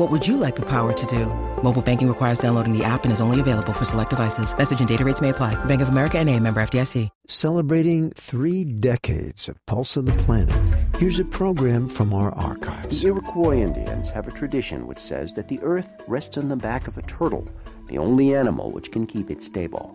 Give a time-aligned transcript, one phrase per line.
[0.00, 1.26] What would you like the power to do?
[1.62, 4.56] Mobile banking requires downloading the app and is only available for select devices.
[4.56, 5.62] Message and data rates may apply.
[5.66, 7.10] Bank of America and a member FDIC.
[7.26, 10.56] Celebrating three decades of Pulse of the Planet,
[10.96, 13.02] here's a program from our archives.
[13.02, 16.88] The Iroquois Indians have a tradition which says that the earth rests on the back
[16.88, 17.46] of a turtle,
[17.88, 19.94] the only animal which can keep it stable.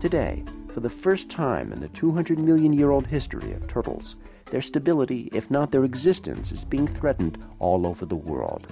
[0.00, 0.42] Today,
[0.74, 4.16] for the first time in the 200 million year old history of turtles,
[4.50, 8.66] their stability, if not their existence, is being threatened all over the world.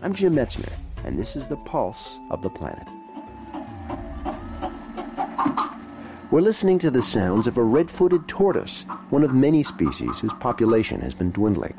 [0.00, 0.72] I'm Jim Metzner,
[1.04, 2.86] and this is the pulse of the planet.
[6.30, 10.32] We're listening to the sounds of a red footed tortoise, one of many species whose
[10.34, 11.74] population has been dwindling.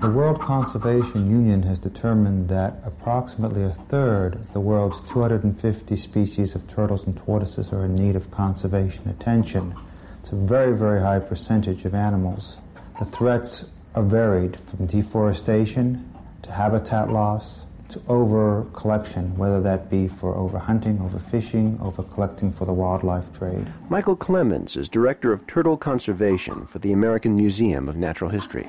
[0.00, 6.56] The World Conservation Union has determined that approximately a third of the world's 250 species
[6.56, 9.76] of turtles and tortoises are in need of conservation attention.
[10.20, 12.58] It's a very, very high percentage of animals.
[12.98, 13.66] The threats
[13.96, 20.98] are varied from deforestation to habitat loss to over collection, whether that be for overhunting,
[20.98, 23.66] overfishing, over collecting for the wildlife trade.
[23.88, 28.68] Michael Klemens is Director of Turtle Conservation for the American Museum of Natural History.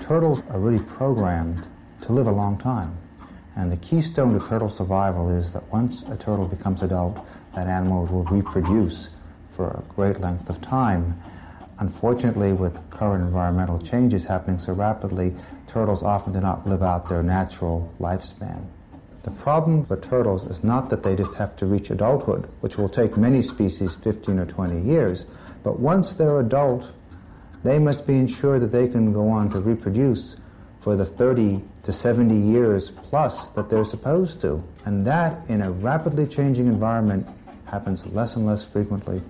[0.00, 1.68] Turtles are really programmed
[2.02, 2.96] to live a long time.
[3.56, 8.06] And the keystone to turtle survival is that once a turtle becomes adult, that animal
[8.06, 9.10] will reproduce
[9.50, 11.20] for a great length of time.
[11.80, 15.34] Unfortunately, with current environmental changes happening so rapidly,
[15.68, 18.64] turtles often do not live out their natural lifespan.
[19.22, 22.88] The problem with turtles is not that they just have to reach adulthood, which will
[22.88, 25.26] take many species 15 or 20 years,
[25.62, 26.90] but once they're adult,
[27.62, 30.36] they must be ensured that they can go on to reproduce
[30.80, 34.62] for the 30 to 70 years plus that they're supposed to.
[34.84, 37.26] And that, in a rapidly changing environment,
[37.66, 39.20] happens less and less frequently.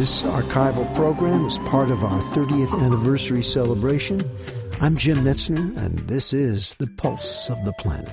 [0.00, 4.18] This archival program is part of our 30th anniversary celebration.
[4.80, 8.10] I'm Jim Metzner, and this is the Pulse of the Planet.